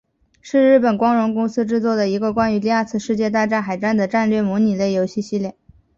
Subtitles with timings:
[0.41, 5.53] 是日本光荣公司制作的一个关于第二次世界大战海战的战略模拟类游戏系列。